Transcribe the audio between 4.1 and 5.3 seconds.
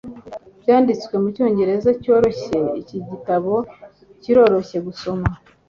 kiroroshye gusoma